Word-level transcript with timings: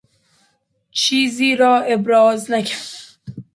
چیزی 0.91 1.55
را 1.55 1.81
ابراز 1.81 2.51
نکردن 2.51 2.79